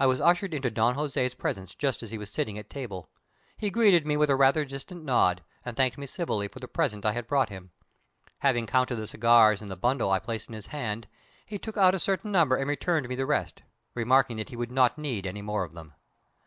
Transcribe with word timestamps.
I 0.00 0.06
was 0.06 0.22
ushered 0.22 0.54
into 0.54 0.70
Don 0.70 0.94
Jose's 0.94 1.34
presence 1.34 1.74
just 1.74 2.02
as 2.02 2.10
he 2.10 2.16
was 2.16 2.30
sitting 2.30 2.56
at 2.56 2.70
table. 2.70 3.10
He 3.58 3.68
greeted 3.68 4.06
me 4.06 4.16
with 4.16 4.30
a 4.30 4.36
rather 4.36 4.64
distant 4.64 5.04
nod, 5.04 5.44
and 5.66 5.76
thanked 5.76 5.98
me 5.98 6.06
civilly 6.06 6.48
for 6.48 6.60
the 6.60 6.66
present 6.66 7.04
I 7.04 7.12
had 7.12 7.26
brought 7.26 7.50
him. 7.50 7.70
Having 8.38 8.68
counted 8.68 8.96
the 8.96 9.06
cigars 9.06 9.60
in 9.60 9.68
the 9.68 9.76
bundle 9.76 10.10
I 10.10 10.14
had 10.16 10.24
placed 10.24 10.48
in 10.48 10.54
his 10.54 10.68
hand, 10.68 11.08
he 11.44 11.58
took 11.58 11.76
out 11.76 11.94
a 11.94 11.98
certain 11.98 12.32
number 12.32 12.56
and 12.56 12.66
returned 12.70 13.06
me 13.06 13.16
the 13.16 13.26
rest, 13.26 13.60
remarking 13.92 14.38
that 14.38 14.48
he 14.48 14.56
would 14.56 14.72
not 14.72 14.96
need 14.96 15.26
any 15.26 15.42
more 15.42 15.62
of 15.64 15.74
them. 15.74 15.92